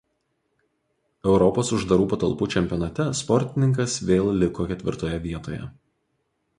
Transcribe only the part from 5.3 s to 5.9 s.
vietoje.